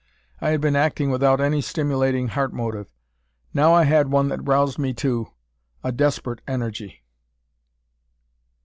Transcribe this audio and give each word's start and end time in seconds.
I 0.39 0.49
had 0.49 0.61
been 0.61 0.75
acting 0.75 1.11
without 1.11 1.39
any 1.39 1.61
stimulating 1.61 2.29
heart 2.29 2.51
motive; 2.53 2.87
now 3.53 3.75
I 3.75 3.83
had 3.83 4.07
one 4.09 4.29
that 4.29 4.41
roused 4.47 4.79
me 4.79 4.95
to, 4.95 5.27
a 5.83 5.91
desperate 5.91 6.41
energy. 6.47 7.03